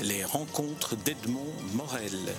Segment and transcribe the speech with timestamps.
[0.00, 2.34] Les rencontres d'Edmond Morel.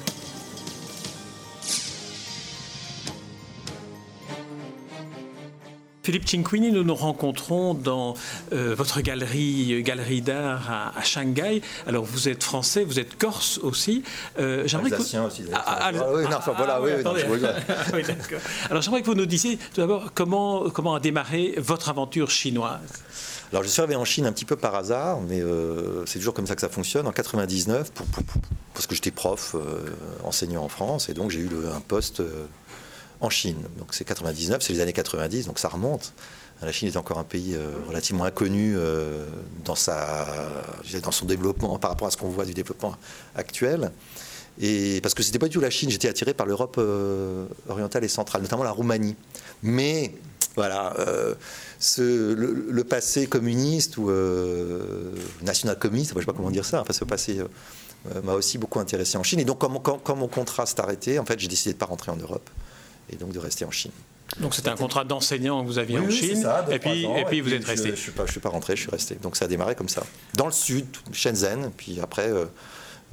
[6.04, 8.16] Philippe Cinquini, nous nous rencontrons dans
[8.52, 11.62] euh, votre galerie, galerie d'art à, à, Shanghai.
[11.88, 14.04] Alors, vous êtes français, vous êtes corse aussi.
[14.38, 15.02] Euh, j'aimerais que vous...
[15.04, 15.44] aussi.
[15.54, 17.26] Ah, ah, ah, oui, non, enfin, voilà, ah, oui, oui, non, je
[17.96, 18.04] oui,
[18.70, 22.82] Alors, j'aimerais que vous nous disiez tout d'abord comment, comment a démarré votre aventure chinoise?
[23.54, 26.34] Alors, je suis arrivé en Chine un petit peu par hasard, mais euh, c'est toujours
[26.34, 27.06] comme ça que ça fonctionne.
[27.06, 28.42] En 99, pour, pour, pour,
[28.74, 29.92] parce que j'étais prof, euh,
[30.24, 32.48] enseignant en France, et donc j'ai eu un poste euh,
[33.22, 33.60] en Chine.
[33.78, 36.14] Donc c'est 99, c'est les années 90, donc ça remonte.
[36.64, 37.56] La Chine est encore un pays
[37.88, 38.78] relativement inconnu
[39.66, 40.26] dans, sa,
[41.04, 42.96] dans son développement par rapport à ce qu'on voit du développement
[43.36, 43.92] actuel.
[44.62, 46.80] Et parce que c'était pas du tout la Chine, j'étais attiré par l'Europe
[47.68, 49.18] orientale et centrale, notamment la Roumanie.
[49.62, 50.14] Mais
[50.56, 51.34] voilà, euh,
[51.80, 56.66] ce, le, le, passé communiste ou euh, national communiste, je ne sais pas comment dire
[56.66, 59.40] ça, enfin ce passé euh, m'a aussi beaucoup intéressé en Chine.
[59.40, 61.80] Et donc quand, quand, quand mon contrat s'est arrêté, en fait, j'ai décidé de ne
[61.80, 62.50] pas rentrer en Europe
[63.10, 63.92] et donc de rester en Chine.
[64.40, 67.16] Donc c'était un contrat d'enseignant que vous aviez oui, en Chine, ça, et, puis, ans,
[67.16, 67.90] et, puis, et, puis, vous êtes resté.
[67.90, 69.16] Je ne suis, suis, pas rentré, je suis resté.
[69.16, 70.04] Donc ça a démarré comme ça.
[70.34, 72.46] Dans le sud, Shenzhen, puis après, euh,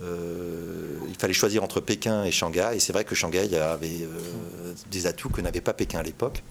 [0.02, 4.74] euh, il fallait choisir entre Pékin et Shanghai, et c'est vrai que Shanghai avait euh,
[4.90, 6.42] des atouts que n'avait pas Pékin à l'époque.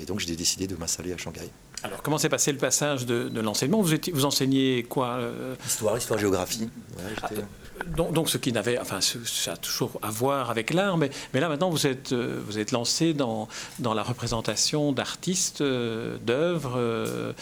[0.00, 1.48] Et donc j'ai décidé de m'installer à Shanghai.
[1.82, 3.80] Alors comment s'est passé le passage de, de l'enseignement?
[3.82, 5.54] Vous, vous enseignez quoi euh...
[5.66, 6.68] Histoire, histoire, géographie.
[6.96, 7.28] Ouais, ah,
[7.94, 11.40] donc, donc, ce qui n'avait, enfin, ça a toujours à voir avec l'art, mais, mais,
[11.40, 16.74] là maintenant vous êtes, euh, vous êtes lancé dans, dans la représentation d'artistes, euh, d'œuvres,
[16.78, 17.32] euh,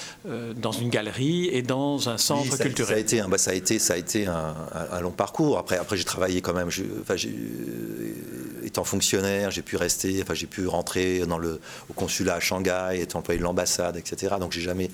[0.57, 2.95] dans une galerie et dans un centre oui, ça, culturel.
[2.95, 5.13] Ça a été, un, bah, ça a été, ça a été un, un, un long
[5.13, 5.57] parcours.
[5.57, 6.69] Après, après j'ai travaillé quand même.
[6.69, 7.15] Je, enfin,
[8.75, 12.99] étant fonctionnaire, j'ai pu rester, enfin, j'ai pu rentrer dans le, au consulat à Shanghai,
[13.01, 14.35] être employé de l'ambassade, etc.
[14.41, 14.91] Donc j'ai jamais,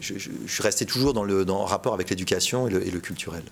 [0.00, 3.42] je, suis resté toujours dans le dans, rapport avec l'éducation et le culturel.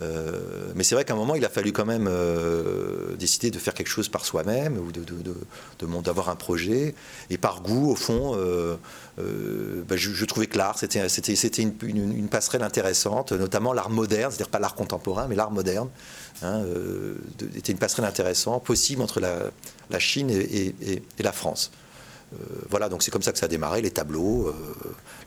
[0.00, 0.40] Euh,
[0.74, 3.74] mais c'est vrai qu'à un moment, il a fallu quand même euh, décider de faire
[3.74, 6.94] quelque chose par soi-même ou d'avoir un projet.
[7.30, 8.76] Et par goût, au fond, euh,
[9.18, 11.06] ben je, trouvais que l'art, c'était,
[11.62, 15.88] une, passerelle intéressante, notamment l'art moderne, c'est-à-dire pas l'art contemporain, mais l'art moderne,
[16.42, 16.62] hein,
[17.56, 21.70] était une passerelle intéressante, possible entre la, Chine et la France.
[22.32, 24.52] Euh, voilà, donc c'est comme ça que ça a démarré, les tableaux, euh,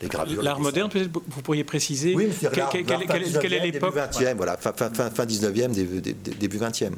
[0.02, 0.42] les gravures.
[0.42, 4.74] L'art moderne, peut-être vous pourriez préciser Oui, mais quelle, est l'époque Début 20e, voilà, fin,
[4.74, 6.92] fin, fin, fin 19e, début, début 20e.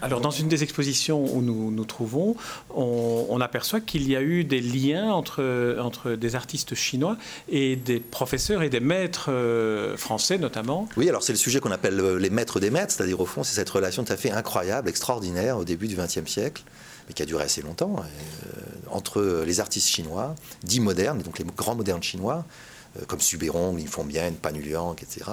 [0.00, 2.36] Alors, dans une des expositions où nous nous trouvons,
[2.74, 7.16] on, aperçoit qu'il y a eu des liens entre, entre des artistes chinois
[7.48, 10.88] et des professeurs et des maîtres euh, français, notamment.
[10.96, 13.56] Oui, alors c'est le sujet qu'on appelle les maîtres des maîtres, c'est-à-dire au fond, c'est
[13.56, 16.62] cette relation tout à fait incroyable, extraordinaire au début du 20e siècle
[17.08, 17.96] mais qui a duré assez longtemps,
[18.92, 22.44] entre les artistes chinois, dits modernes, donc les grands modernes chinois,
[22.98, 25.30] euh, comme Subéron, Li Fongbian, Panuliang, etc.,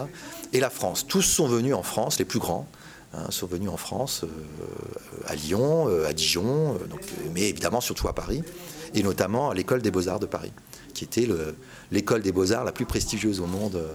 [0.53, 1.05] et la France.
[1.07, 2.67] Tous sont venus en France, les plus grands,
[3.13, 6.77] hein, sont venus en France, euh, à Lyon, euh, à Dijon, euh,
[7.33, 8.43] mais évidemment surtout à Paris,
[8.93, 10.53] et notamment à l'école des beaux-arts de Paris,
[10.93, 11.27] qui était
[11.91, 13.93] l'école des beaux-arts la plus prestigieuse au monde euh,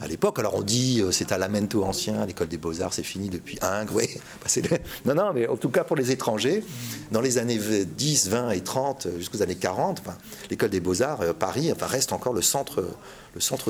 [0.00, 0.38] à l'époque.
[0.38, 3.94] Alors on dit euh, c'est à Lamento ancien, l'école des beaux-arts c'est fini depuis Ingres,
[3.94, 4.08] oui.
[5.04, 6.64] Non, non, mais en tout cas pour les étrangers,
[7.10, 10.16] dans les années 10, 20 et 30, jusqu'aux années 40, enfin,
[10.50, 12.82] l'école des beaux-arts, euh, Paris, reste encore le centre,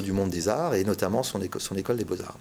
[0.03, 2.39] du monde des arts et notamment son école des beaux-arts.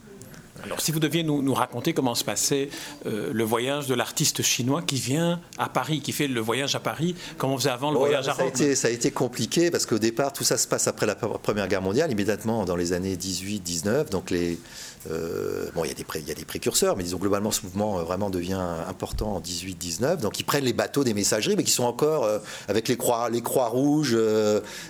[0.64, 2.70] Alors, si vous deviez nous, nous raconter comment se passait
[3.06, 6.80] euh, le voyage de l'artiste chinois qui vient à Paris, qui fait le voyage à
[6.80, 8.92] Paris, comme on faisait avant le oh, voyage à Rome ça a, été, ça a
[8.92, 12.66] été compliqué parce qu'au départ, tout ça se passe après la Première Guerre mondiale, immédiatement
[12.66, 14.10] dans les années 18-19.
[14.10, 14.60] Donc, les,
[15.10, 18.62] euh, bon, il y, a des précurseurs, mais disons globalement, ce mouvement euh, vraiment devient
[18.88, 20.18] important en 18-19.
[20.18, 23.30] Donc, ils prennent les bateaux des messageries, mais qui sont encore euh, avec les croix,
[23.30, 24.16] les croix rouges,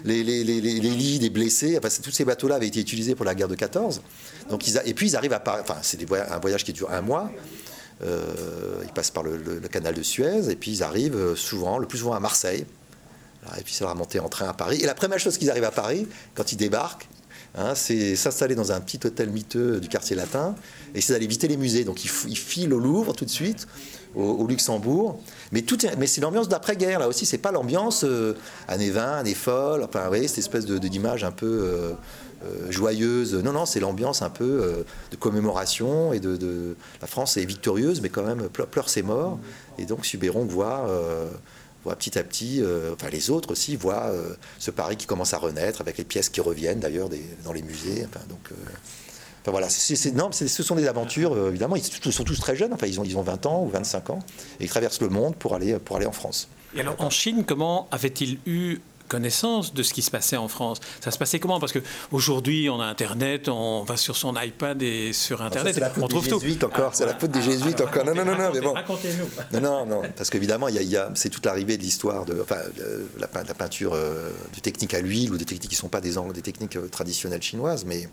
[0.03, 1.77] les, lits des blessés.
[1.77, 4.01] Enfin, tous ces bateaux-là avaient été utilisés pour la guerre de 14.
[4.49, 5.61] Donc, et puis, ils arrivent à Paris.
[5.61, 7.31] Enfin, c'est un voyage qui dure un mois.
[8.03, 12.13] Ils passent par le, canal de Suez et puis ils arrivent souvent, le plus souvent
[12.13, 12.65] à Marseille.
[13.57, 14.79] Et puis ça va remonter en train à Paris.
[14.81, 17.07] Et la première chose qu'ils arrivent à Paris, quand ils débarquent,
[17.53, 20.55] Hein, c'est s'installer dans un petit hôtel miteux du quartier latin
[20.95, 21.83] et c'est d'aller éviter les musées.
[21.83, 23.67] Donc ils, filent au Louvre tout de suite,
[24.15, 25.19] au, Luxembourg.
[25.51, 27.25] Mais, tout mais c'est l'ambiance d'après-guerre là aussi.
[27.25, 28.35] C'est pas l'ambiance euh,
[28.67, 29.83] années 20, années folles.
[29.83, 31.93] Enfin, vous cette espèce d'image un peu euh,
[32.43, 33.35] euh, joyeuse.
[33.35, 38.01] Non, non, c'est l'ambiance un peu euh, de commémoration et de, la France est victorieuse,
[38.01, 39.37] mais quand même pleure, ses morts.
[39.77, 40.87] Et donc Subéron voit
[41.83, 45.33] voit petit à petit, euh, enfin les autres aussi voient euh, ce Paris qui commence
[45.33, 47.09] à renaître avec les pièces qui reviennent d'ailleurs
[47.43, 48.05] dans les musées.
[48.07, 48.55] Enfin, donc, euh,
[49.41, 52.39] enfin voilà, c est, c est, non, ce sont des aventures, évidemment, ils sont tous
[52.39, 54.19] très jeunes, enfin ils ont, ils ont 20 ans ou 25 ans,
[54.59, 56.47] et ils traversent le monde pour aller, pour aller en France.
[56.75, 58.79] Et alors en Chine, comment avait-il eu
[59.11, 60.79] connaissance de ce qui se passait en France.
[61.01, 61.59] Ça se passait comment?
[61.59, 65.73] Parce qu'aujourd'hui, on a Internet, on va sur son iPad et sur Internet.
[65.73, 66.95] C'est la faute des jésuites encore.
[66.95, 68.05] c'est la faute des jésuites encore.
[68.05, 68.73] Non, non, non, non, mais bon.
[68.73, 69.59] Racontez-nous.
[69.59, 70.01] Non, non, non.
[70.15, 72.57] Parce qu'évidemment, il y a, c'est toute l'arrivée de l'histoire de, enfin,
[73.19, 76.13] la, la, peinture de techniques à l'huile ou de techniques qui ne sont pas des,
[76.33, 78.07] des techniques traditionnelles chinoises, mais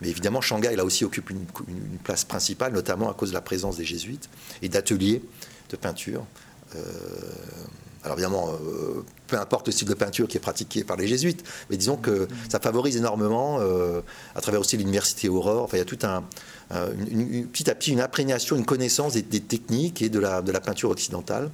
[0.00, 1.44] mais évidemment, Shanghai, là aussi, occupe une,
[2.04, 4.28] place principale, notamment à cause de la présence des jésuites
[4.62, 5.22] et d'ateliers
[5.70, 6.24] de peinture.
[6.76, 6.80] Euh,
[8.04, 11.44] alors évidemment, euh, peu importe le style de peinture qui est pratiqué par les jésuites,
[11.68, 14.00] mais disons que ça favorise énormément, euh,
[14.34, 16.24] à travers aussi l'université Aurore, enfin il y a tout un,
[17.10, 20.60] une, petit à petit une imprégnation, une connaissance des, techniques et de la, de la
[20.60, 21.50] peinture occidentale,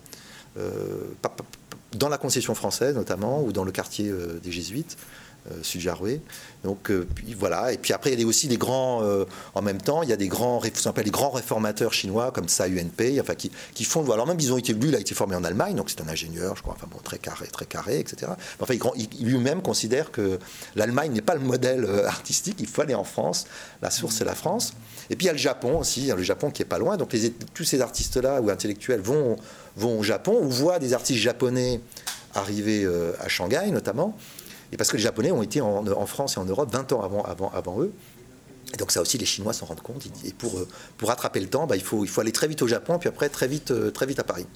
[1.96, 4.12] dans la concession française notamment, ou dans le quartier
[4.42, 4.96] des jésuites.
[5.50, 6.22] Euh, Sujaroué.
[6.62, 7.06] Donc euh,
[7.36, 7.70] voilà.
[7.70, 10.12] Et puis après, il y a aussi des grands, euh, en même temps, il y
[10.14, 14.10] a des grands, ce les grands réformateurs chinois comme Tsai UNP, enfin qui, qui font.
[14.10, 16.08] Alors même, ils ont été, lui, il a été formé en Allemagne, donc c'est un
[16.08, 18.32] ingénieur, je crois, enfin bon, très carré, très carré, etc.
[18.58, 20.38] enfin, il, lui-même considère que
[20.76, 22.56] l'Allemagne n'est pas le modèle artistique.
[22.60, 23.46] Il faut aller en France.
[23.82, 24.72] La source, c'est la France.
[25.10, 26.96] Et puis il y a le Japon aussi, le Japon qui est pas loin.
[26.96, 27.14] Donc
[27.52, 29.36] tous ces artistes-là ou intellectuels vont,
[29.76, 31.82] vont au Japon ou voient des artistes japonais
[32.34, 32.88] arriver
[33.20, 34.16] à Shanghai notamment.
[34.74, 37.22] Et parce que les Japonais ont été en, France et en Europe 20 ans avant,
[37.22, 37.92] avant, avant eux.
[38.72, 40.04] Et donc ça aussi, les Chinois s'en rendent compte.
[40.24, 40.66] Et pour, euh,
[40.98, 43.08] pour rattraper le temps, bah, il, faut, il faut aller très vite au Japon, puis
[43.08, 44.46] après très vite, euh, très vite à Paris.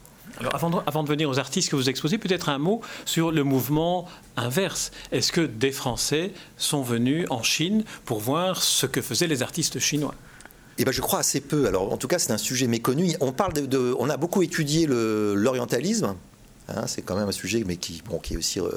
[0.40, 3.30] Alors avant de, avant de venir aux artistes que vous exposez, peut-être un mot sur
[3.30, 4.90] le mouvement inverse.
[5.12, 9.78] Est-ce que des Français sont venus en Chine pour voir ce que faisaient les artistes
[9.78, 10.16] chinois?
[10.78, 11.66] Eh ben, je crois assez peu.
[11.66, 13.14] Alors, en tout cas, c'est un sujet méconnu.
[13.20, 16.16] On, parle de, on a beaucoup étudié l'orientalisme,
[16.68, 18.70] Hein, c'est quand même un sujet mais qui, bon, qui est aussi, euh,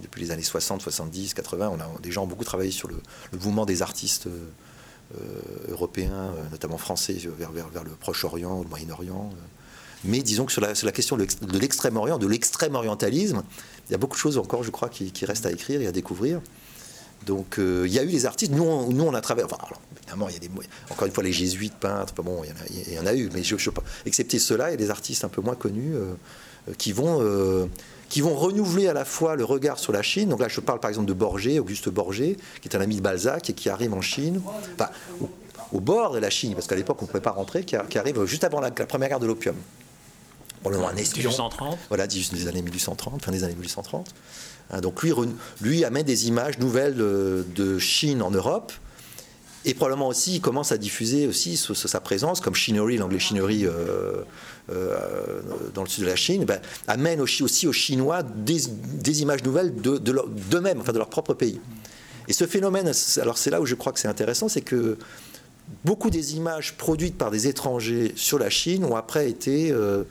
[0.00, 2.96] depuis les années 60, 70, 80, on a, des gens beaucoup travaillé sur le,
[3.32, 9.30] mouvement des artistes euh, européens, euh, notamment français, vers, le Proche-Orient, le Moyen-Orient.
[10.04, 13.42] Mais disons que sur la, question de l'extrême-orient, de l'extrême-orientalisme,
[13.88, 15.92] il y a beaucoup de choses encore, je crois, qui, restent à écrire et à
[15.92, 16.40] découvrir.
[17.26, 19.58] Donc il y a eu des artistes, nous on, nous on a travaillé, enfin
[19.96, 20.50] évidemment il y a des,
[20.90, 22.42] encore une fois les jésuites peintres, bon
[22.88, 23.70] il y en a, eu, mais je, je,
[24.04, 25.94] excepté cela, il y a des artistes un peu moins connus.
[26.78, 27.66] Qui vont, euh,
[28.08, 30.28] qui vont renouveler à la fois le regard sur la Chine.
[30.28, 33.00] Donc là, je parle par exemple de Borgé, Auguste Borgé, qui est un ami de
[33.00, 34.40] Balzac et qui arrive en Chine,
[34.74, 34.90] enfin,
[35.72, 38.24] au, bord de la Chine, parce qu'à l'époque, on ne pouvait pas rentrer, qui, arrive
[38.26, 39.56] juste avant la, première guerre de l'opium.
[40.60, 41.30] Probablement un espion.
[41.30, 44.14] 1830 Voilà, des années 1830, fin des années 1830.
[44.70, 45.12] Hein, donc lui,
[45.60, 48.72] lui amène des images nouvelles de, Chine en Europe.
[49.64, 54.22] Et probablement aussi, il commence à diffuser aussi sa présence, comme Chinery, l'anglais Chinery euh,
[54.70, 55.40] euh,
[55.74, 60.80] dans le sud de la Chine, ben, amène aussi, aux Chinois des, images nouvelles d'eux-mêmes,
[60.80, 61.60] enfin de leur propre pays.
[62.28, 64.98] Et ce phénomène, alors c'est là où je crois que c'est intéressant, c'est que
[65.84, 70.04] beaucoup des images produites par des étrangers sur la Chine ont après été euh,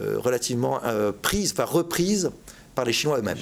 [0.00, 0.80] euh, relativement
[1.22, 2.30] prises, enfin reprises
[2.74, 3.38] par les Chinois eux-mêmes.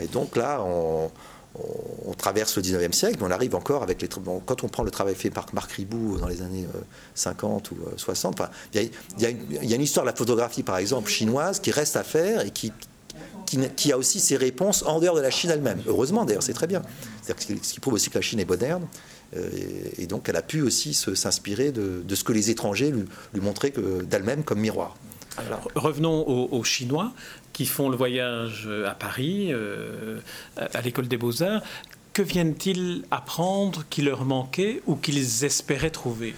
[0.00, 1.10] Et donc là, on,
[1.54, 4.08] on, traverse le 19e siècle, mais on arrive encore avec les.
[4.08, 6.66] quand on prend le travail fait par Marc Ribou dans les années
[7.14, 8.44] 50 euh, ou 60, euh,
[8.74, 12.44] il y, a une histoire de la photographie, par exemple, chinoise, qui reste à faire
[12.44, 12.72] et qui,
[13.46, 15.80] qui, a aussi ses réponses en dehors de la Chine elle-même.
[15.86, 16.82] Heureusement, d'ailleurs, c'est très bien.
[17.26, 18.86] Ce qui prouve aussi que la Chine est moderne.
[19.36, 19.48] Euh,
[19.96, 23.72] et, donc, elle a pu aussi s'inspirer de, ce que les étrangers lui montraient
[24.04, 24.96] d'elle-même comme miroir.
[25.36, 27.12] Alors, revenons aux, Chinois
[27.52, 30.20] qui font le voyage à Paris, euh,
[30.56, 31.62] à l'école des beaux-arts.
[32.12, 36.34] Que viennent-ils apprendre qui leur manquait ou qu'ils espéraient trouver?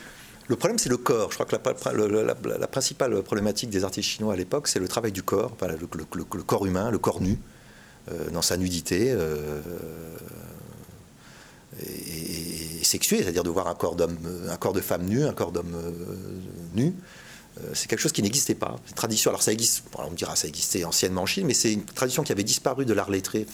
[0.48, 1.30] Le problème, c'est le corps.
[1.30, 5.22] Je crois que la, principale problématique des artistes chinois à l'époque, c'est le travail du
[5.22, 7.38] corps, le, corps humain, le corps nu,
[8.10, 9.60] euh, dans sa nudité euh,
[11.80, 14.18] et, sexuée, c'est-à-dire de voir un corps d'homme,
[14.50, 15.74] un corps de femme nu, un corps d'homme
[16.74, 16.92] nu.
[17.60, 18.76] Euh, c'est quelque chose qui n'existait pas.
[18.94, 21.84] Tradition, alors ça existe, on me dira ça existait anciennement en Chine, mais c'est une
[21.84, 23.46] tradition qui avait disparu de l'art lettré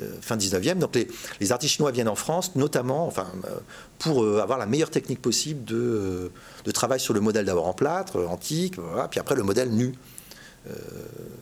[0.00, 0.78] euh, fin 19e.
[0.78, 0.96] Donc
[1.40, 3.58] les, artistes chinois viennent en France, notamment enfin, euh,
[3.98, 6.30] pour avoir la meilleure technique possible de,
[6.74, 8.74] travail sur le modèle d'abord en plâtre, antique,
[9.10, 9.94] puis après le modèle nu.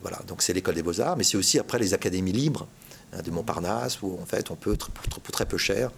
[0.01, 2.65] voilà, donc c'est l'école des beaux-arts, mais c'est aussi après les académies libres
[3.11, 5.91] hein, de Montparnasse, où en fait on peut, pour, très peu cher,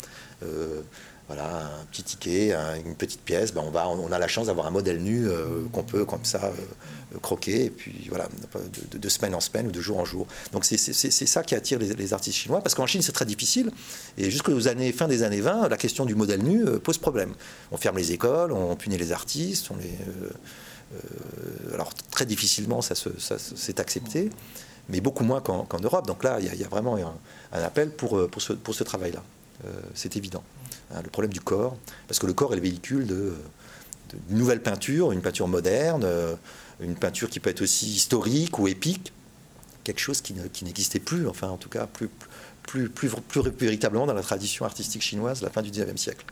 [1.27, 2.53] voilà, un petit ticket,
[2.85, 6.05] une petite pièce, ben on, a la chance d'avoir un modèle nu euh, qu'on peut
[6.05, 8.29] comme ça euh, croquer, et puis voilà,
[8.91, 10.25] de, semaine en semaine ou de jour en jour.
[10.53, 13.71] Donc c'est ça qui attire les, artistes chinois, parce qu'en Chine c'est très difficile,
[14.17, 17.33] et jusqu'aux années, fin des années 20, la question du modèle nu euh, pose problème.
[17.71, 19.69] On ferme les écoles, on punit les artistes,
[21.73, 24.29] alors très difficilement ça s'est accepté,
[24.87, 26.07] mais beaucoup moins qu'en Europe.
[26.07, 29.21] Donc là, il y, a vraiment un, appel pour ce travail-là.
[29.93, 30.43] c'est évident.
[30.93, 31.75] Hein, le problème du corps,
[32.07, 33.33] parce que le corps est le véhicule de,
[34.27, 36.35] d'une nouvelle peinture, une peinture moderne, euh,
[36.79, 39.11] une peinture qui peut être aussi historique ou épique,
[39.83, 42.09] quelque chose qui, n'existait plus, enfin en tout cas plus,
[42.63, 46.25] plus, plus, plus, véritablement dans la tradition artistique chinoise la fin du 19e siècle.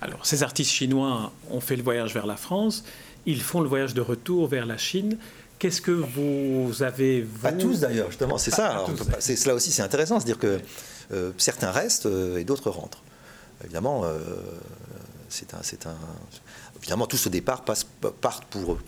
[0.00, 2.84] Alors ces artistes chinois ont fait le voyage vers la France,
[3.26, 5.18] ils font le voyage de retour vers la Chine.
[5.60, 7.38] Qu'est-ce que vous avez vous...
[7.38, 8.84] Pas tous d'ailleurs, justement, c'est ça.
[9.20, 10.60] C'est cela aussi, c'est intéressant, c'est-à-dire que
[11.12, 13.02] euh, certains restent euh, et d'autres rentrent.
[13.62, 14.18] Évidemment, euh,
[15.52, 15.96] un, un,
[16.76, 18.78] évidemment, tous au départ partent pour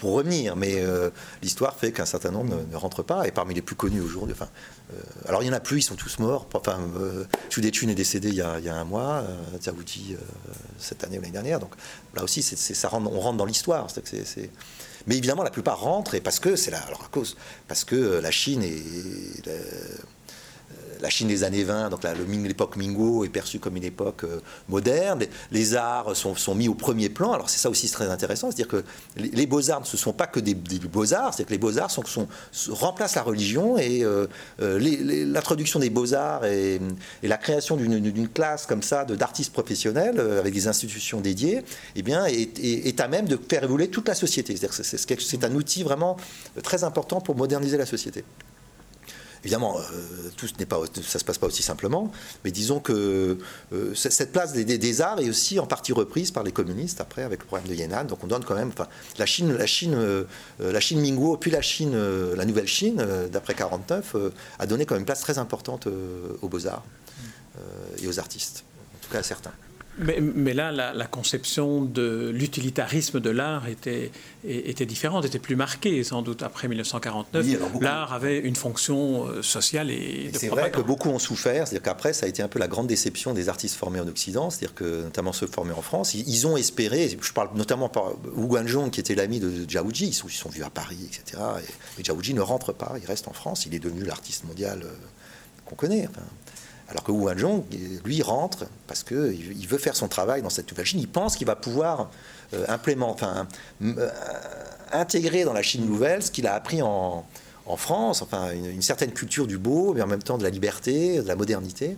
[0.00, 0.82] pour revenir, mais
[1.42, 4.48] l'histoire fait qu'un certain nombre ne, rentrent pas, et parmi les plus connus aujourd'hui, enfin,
[5.26, 8.34] alors il y en a plus, ils sont tous morts, enfin, euh, est décédé il
[8.34, 10.16] y, a, un mois, euh,
[10.78, 11.74] cette année ou l'année dernière, donc
[12.14, 14.50] là aussi, ça on rentre dans l'histoire, c'est,
[15.06, 17.36] mais évidemment, la plupart rentrent, et parce que, c'est là, alors à cause,
[17.68, 19.46] parce que la Chine est
[21.00, 25.24] la Chine des années 20, donc l'époque Mingo est perçue comme une époque euh, moderne.
[25.50, 27.32] Les, arts sont, mis au premier plan.
[27.32, 28.84] Alors c'est ça aussi très intéressant, c'est-à-dire que
[29.16, 32.28] les, beaux-arts ne sont pas que des, beaux-arts, c'est que les beaux-arts sont,
[32.70, 34.26] remplacent la religion et euh,
[34.60, 36.80] euh, l'introduction des beaux-arts et,
[37.22, 41.62] la création d'une classe comme ça d'artistes professionnels avec des institutions dédiées,
[41.94, 44.56] eh bien, est, à même de faire évoluer toute la société.
[44.56, 46.16] C'est un outil vraiment
[46.62, 48.24] très important pour moderniser la société.
[49.44, 52.12] Évidemment, euh, tout n'est pas, ça se passe pas aussi simplement,
[52.44, 53.38] mais disons que
[53.72, 57.40] euh, cette place des, arts est aussi en partie reprise par les communistes après avec
[57.40, 58.04] le problème de Yan'an.
[58.04, 60.24] Donc on donne quand même, enfin, la Chine, la Chine, euh,
[60.60, 61.96] la Chine Minguo, puis la Chine,
[62.36, 64.16] la nouvelle Chine d'après 49
[64.58, 65.88] a donné quand même une place très importante
[66.42, 66.84] aux beaux arts
[68.02, 69.52] et aux artistes, en tout cas à certains.
[70.00, 74.10] Mais, là, la, conception de l'utilitarisme de l'art était,
[74.44, 77.46] était différente, était plus marquée, sans doute, après 1949.
[77.80, 82.12] l'art avait une fonction euh, sociale et, C'est vrai que beaucoup ont souffert, c'est-à-dire qu'après,
[82.12, 85.02] ça a été un peu la grande déception des artistes formés en Occident, c'est-à-dire que,
[85.04, 89.00] notamment ceux formés en France, ils, ont espéré, je parle notamment par Wu Guanzhong, qui
[89.00, 91.42] était l'ami de Zhao Ji, ils sont, vus à Paris, etc.
[91.98, 94.88] Et, Ji ne rentre pas, il reste en France, il est devenu l'artiste mondial euh,
[95.66, 96.08] qu'on connaît.
[96.90, 97.64] Alors que Wu Hanzhong,
[98.04, 101.00] lui, rentre parce qu'il veut faire son travail dans cette nouvelle Chine.
[101.00, 102.10] Il pense qu'il va pouvoir
[102.52, 103.26] euh, implémenter,
[103.82, 104.10] euh,
[104.92, 107.24] intégrer dans la Chine nouvelle ce qu'il a appris en,
[107.76, 111.28] France, enfin, une, certaine culture du beau, mais en même temps de la liberté, de
[111.28, 111.96] la modernité.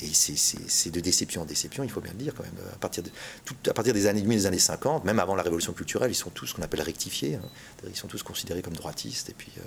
[0.00, 2.52] Et c'est de déception en déception, il faut bien le dire quand même.
[2.72, 6.46] À partir, des années des années 50, même avant la révolution culturelle, ils sont tous
[6.46, 7.34] ce qu'on appelle rectifiés.
[7.34, 7.48] Hein.
[7.88, 9.30] Ils sont tous considérés comme droitistes.
[9.30, 9.50] Et puis.
[9.58, 9.62] Euh,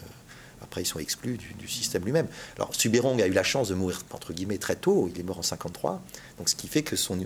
[0.62, 2.28] après, ils sont exclus du, système lui-même.
[2.56, 5.10] Alors, Suberong a eu la chance de mourir, entre guillemets, très tôt.
[5.14, 6.02] Il est mort en 53.
[6.38, 7.18] Donc, ce qui fait que son,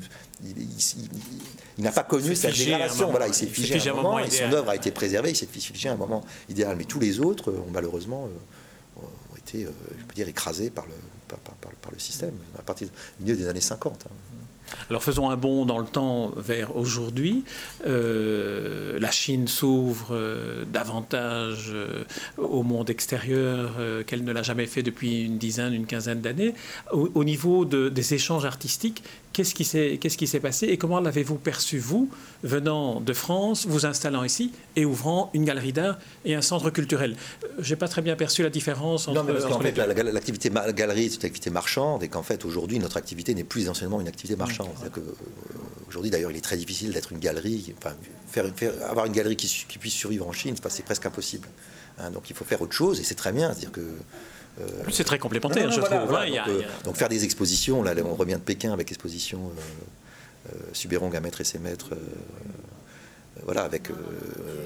[0.44, 3.10] il, n'a pas connu cette dégradation.
[3.12, 5.32] Voilà, il s'est figé, à un moment, et son œuvre a été préservée.
[5.32, 6.76] Il s'est figé à un moment idéal.
[6.78, 9.02] Mais tous les autres ont malheureusement euh,
[9.34, 10.94] ont été, euh, je peux dire, écrasés par le,
[11.28, 12.88] par, par, le système à partir
[13.20, 14.06] du milieu des années 50.
[14.90, 17.44] Alors faisons un bond dans le temps vers aujourd'hui.
[17.88, 22.04] Euh, la Chine s'ouvre euh, davantage euh,
[22.38, 23.72] au monde extérieur
[24.06, 26.54] qu'elle ne l'a jamais fait depuis une dizaine, une quinzaine d'années.
[26.92, 29.04] Au, niveau des échanges artistiques,
[29.36, 29.54] Qu'est-ce
[30.18, 32.10] qui s'est passé et comment l'avez-vous perçu vous
[32.44, 37.18] venant de France, vous installant ici et ouvrant une galerie d'art et un centre culturel?
[37.60, 39.20] J'ai pas très bien perçu la différence entre.
[39.20, 42.80] Non, mais parce qu'en fait, l'activité galerie c'est une activité marchande et qu'en fait aujourd'hui
[42.80, 44.70] notre activité n'est plus essentiellement une activité marchande.
[44.86, 45.02] Euh,
[45.90, 47.94] aujourd'hui d'ailleurs il est très difficile d'être une galerie, enfin,
[48.32, 48.46] faire,
[48.90, 51.50] avoir une galerie qui, puisse survivre en Chine, c'est presque impossible.
[52.00, 52.12] Hein.
[52.12, 53.82] donc il faut faire autre chose et c'est très bien, c'est-à-dire que
[54.62, 56.84] euh, c'est très complémentaire, je trouve.
[56.84, 61.20] donc, faire des expositions, là, on revient de Pékin avec l'exposition euh, euh, Subérong à
[61.20, 61.92] maître et ses maîtres
[63.44, 63.90] voilà, avec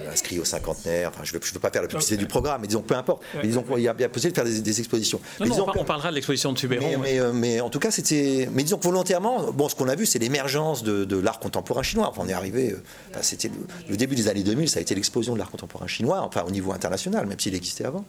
[0.10, 1.10] inscrit au cinquantenaire.
[1.10, 3.24] Enfin, je ne veux, veux, pas faire la publicité du programme, mais disons, peu importe.
[3.36, 5.20] Mais disons, il y a bien possible de faire des, expositions.
[5.40, 7.00] on, parlera de l'exposition de Subéron.
[7.00, 8.48] Mais, mais, en tout cas, c'était.
[8.54, 12.08] Mais disons que volontairement, bon, ce qu'on a vu, c'est l'émergence de, l'art contemporain chinois.
[12.10, 12.76] Enfin, on est arrivé.
[13.22, 13.52] c'était
[13.90, 16.52] le, début des années 2000, ça a été l'explosion de l'art contemporain chinois, enfin, au
[16.52, 18.06] niveau international, même s'il existait avant.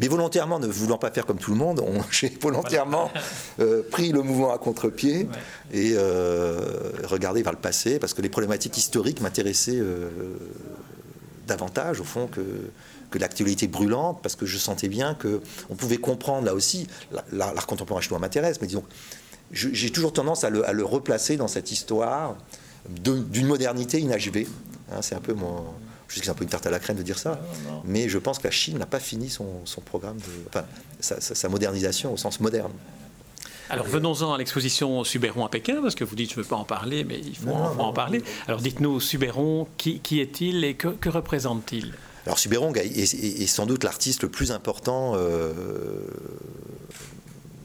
[0.00, 3.10] Mais volontairement, ne voulant pas faire comme tout le monde, j'ai volontairement
[3.60, 5.28] euh, pris le mouvement à contre-pied
[5.72, 10.08] et euh, regardé vers le passé, parce que les problématiques historiques m'intéressaient euh,
[11.46, 12.40] davantage, au fond, que,
[13.10, 16.86] que l'actualité brûlante, parce que je sentais bien qu'on pouvait comprendre, là aussi,
[17.32, 18.84] l'art contemporain chinois m'intéresse, mais disons,
[19.52, 22.36] j'ai toujours tendance à le, à le, replacer dans cette histoire
[22.88, 24.48] d'une modernité inachevée.
[24.90, 25.64] Hein, c'est un peu mon
[26.14, 27.40] je sais que c'est un peu une tarte à la crème de dire ça,
[27.84, 30.64] mais je pense que la Chine n'a pas fini son, programme, de, enfin,
[31.00, 32.70] sa, modernisation au sens moderne.
[33.68, 36.54] Alors venons-en à l'exposition Suberon à Pékin, parce que vous dites je ne veux pas
[36.54, 38.22] en parler, mais il faut, en, parler.
[38.46, 41.94] Alors dites-nous, Suberon, qui, est-il et que, représente-t-il?
[42.26, 45.42] Alors Suberon est, sans doute l'artiste le plus important, euh,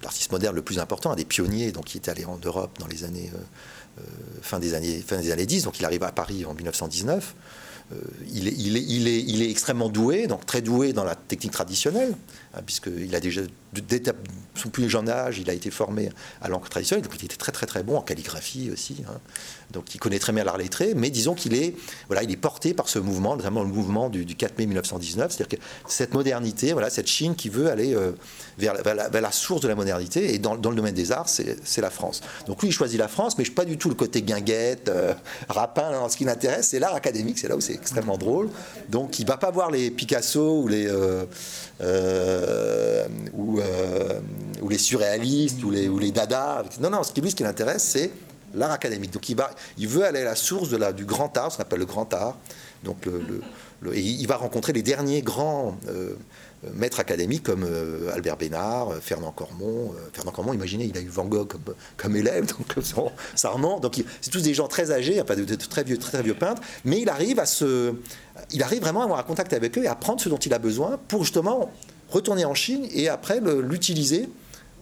[0.01, 2.88] l'artiste moderne le plus important, un des pionniers donc, qui est allé en Europe dans
[2.88, 3.38] les années, euh,
[4.00, 4.03] euh,
[4.41, 7.36] fin, des années, fin des années 10, donc il arrive à Paris en 1919.
[8.31, 12.13] Il, est, il, est, extrêmement doué, donc très doué dans la technique traditionnelle,
[12.53, 13.41] hein, puisqu'il a déjà,
[13.74, 14.01] dès
[14.55, 16.10] son plus jeune âge, il a été formé
[16.41, 18.98] à l'encre traditionnelle, donc il était très très très bon en calligraphie aussi.
[19.08, 19.19] Hein.
[19.72, 21.75] Donc il connaît très bien l'art lettré, mais disons qu'il est,
[22.08, 25.31] voilà, il est porté par ce mouvement, notamment le mouvement du, du 4 mai 1919,
[25.31, 28.12] c'est-à-dire que cette modernité, voilà, cette Chine qui veut aller euh,
[28.58, 32.22] vers, la, source de la modernité, et dans, le domaine des arts, c'est la France.
[32.48, 35.13] Donc lui, il choisit la France, mais pas du tout le côté guinguette, euh,
[35.48, 35.91] rapin.
[35.91, 38.50] Non, ce qui l'intéresse, c'est l'art académique, c'est là où c'est extrêmement drôle.
[38.90, 41.26] Donc il va pas voir les Picasso ou les euh,
[41.82, 44.20] euh, ou, euh,
[44.62, 46.64] ou, les surréalistes ou les, ou les Dada.
[46.80, 48.12] Non, non, ce qui lui, ce qui l'intéresse, c'est
[48.54, 49.12] l'art académique.
[49.12, 51.58] Donc il, va, il veut aller à la source de la, du grand art, ce
[51.58, 52.38] qu'on appelle le grand art.
[52.84, 53.08] Donc
[53.94, 55.78] et il va rencontrer les derniers grands
[56.74, 59.94] maîtres académiques comme euh, Albert Bénard, euh, Fernand Cormon.
[60.13, 61.54] Fernand Cormon, imaginez, il a eu Van Gogh
[61.98, 62.46] comme, élève,
[62.78, 62.86] donc
[63.36, 63.82] ça remonte.
[63.82, 66.24] Donc c'est tous des gens très âgés, pas de, de, de, très, vieux, très, très
[66.24, 67.94] vieux peintres, mais il arrive à se,
[68.51, 70.54] il arrive vraiment à avoir un contact avec eux et à prendre ce dont il
[70.54, 71.72] a besoin pour justement
[72.10, 74.30] retourner en Chine et après l'utiliser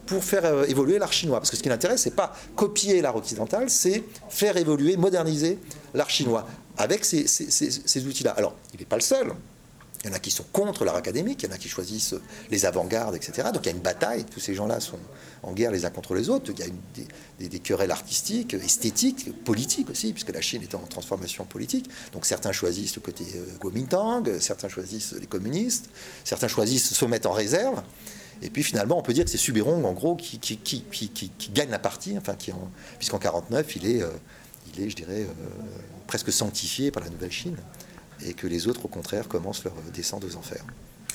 [0.06, 1.38] pour faire euh, évoluer l'art chinois.
[1.38, 5.58] Parce que ce qui l'intéresse, c'est pas copier l'art occidental, c'est faire évoluer, moderniser
[5.94, 6.46] l'art chinois
[6.78, 8.30] avec ces, ces outils-là.
[8.36, 9.32] Alors, il n'est pas le seul.
[10.04, 12.14] Il y en a qui sont contre l'art académique, il y en a qui choisissent
[12.50, 13.48] les avant-gardes, etc.
[13.52, 14.98] Donc il y a une bataille, tous ces gens-là sont
[15.42, 16.52] en guerre les uns contre les autres.
[16.52, 21.44] Il y a des, querelles artistiques, esthétiques, politiques aussi, puisque la Chine est en transformation
[21.44, 21.90] politique.
[22.12, 25.90] Donc certains choisissent le côté euh, Kuomintang, certains choisissent les communistes,
[26.24, 27.82] certains choisissent se mettre en réserve.
[28.40, 30.38] Et puis finalement, on peut dire que c'est Subirong, en gros, qui,
[31.52, 32.36] gagne la partie, enfin,
[32.98, 34.10] puisqu'en 49, il est, euh,
[34.72, 35.46] il est, je dirais, euh,
[36.06, 37.56] presque sanctifié par la Nouvelle Chine,
[38.24, 40.64] et que les autres, au contraire, commencent leur descente aux enfers.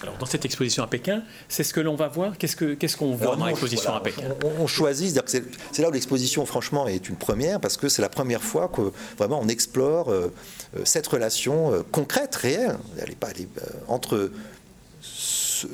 [0.03, 2.37] Alors, dans cette exposition à Pékin, c'est ce que l'on va voir.
[2.37, 4.23] Qu'est-ce qu'on qu qu voit dans l'exposition voilà, à Pékin?
[4.43, 8.09] on, on, choisit, c'est là où l'exposition, franchement, est une première, parce que c'est la
[8.09, 10.33] première fois que vraiment on explore euh,
[10.83, 14.29] cette relation euh, concrète, réelle, elle est pas, elle est, euh, entre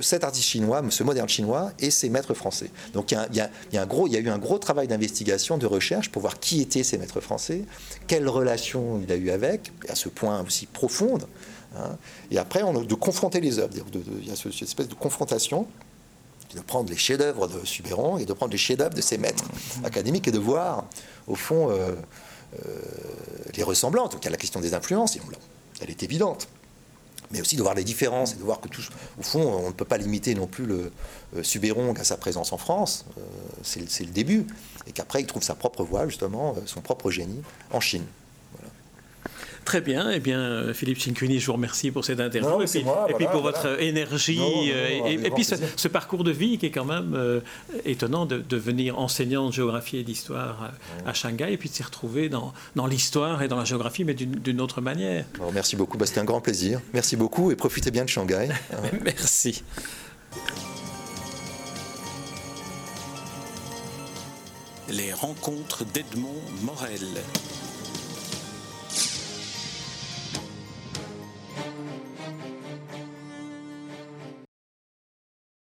[0.02, 2.72] cet artiste chinois, ce moderne chinois, et ses maîtres français.
[2.94, 3.40] Donc il y
[3.78, 6.40] a, un gros, il y a eu un gros travail d'investigation, de recherche pour voir
[6.40, 7.64] qui étaient ces maîtres français,
[8.08, 11.28] quelle relation il a eu avec, à ce point aussi profonde.
[11.78, 11.98] Hein.
[12.32, 13.74] Et après, on a de confronter les œuvres.
[13.74, 15.68] De, de, il y a cette espèce de confrontation
[16.56, 19.46] de prendre les chefs-d'œuvre de Subéron et de prendre les chefs-d'œuvre de ses maîtres
[19.84, 20.86] académiques et de voir,
[21.28, 21.94] au fond, euh,
[22.56, 22.80] euh,
[23.56, 24.10] les ressemblances.
[24.10, 25.22] Donc il y a la question des influences, et
[25.82, 26.48] elle est évidente
[27.32, 28.90] mais aussi de voir les différences et de voir que tous,
[29.20, 30.92] au fond, on ne peut pas limiter non plus le
[31.36, 31.44] euh,
[32.00, 33.22] à sa présence en France, euh,
[33.64, 34.48] c'est le début,
[34.88, 38.06] et qu'après il trouve sa propre voie, justement, euh, son propre génie en Chine.
[39.66, 40.10] Très bien.
[40.12, 43.12] Eh bien, Philippe Chincuni, je vous remercie pour cette interview non, et, puis, moi, et
[43.12, 43.58] voilà, puis, pour voilà.
[43.58, 46.86] votre énergie non, non, et, et puis ce, ce, parcours de vie qui est quand
[46.86, 47.42] même euh,
[47.86, 50.72] étonnant de, devenir enseignant de géographie et d'histoire
[51.06, 54.04] à, à, Shanghai et puis de s'y retrouver dans, dans l'histoire et dans la géographie,
[54.04, 55.26] mais d'une autre manière.
[55.36, 55.98] Alors, merci beaucoup.
[55.98, 56.82] Bah, C'était un grand plaisir.
[56.94, 58.50] Merci beaucoup et profitez bien de Shanghai.
[59.04, 59.64] merci.
[64.90, 67.22] Les rencontres d'Edmond Morel.